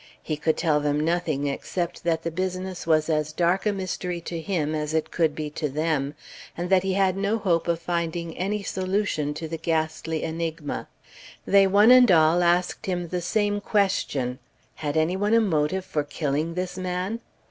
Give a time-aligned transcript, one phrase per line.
[0.23, 4.41] He could tell them nothing except that the business was as dark a mystery to
[4.41, 6.15] him as it could be to them,
[6.57, 10.87] and that he had no hope of finding any solution to the ghastly enigma.
[11.45, 14.39] They one and all asked him the same question,
[14.73, 17.19] "Had any one a motive for killing this man?"